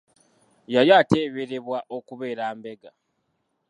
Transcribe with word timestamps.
Yali 0.73 0.91
ateeberebwa 0.99 1.79
okubeera 1.97 2.43
mbega. 2.57 2.89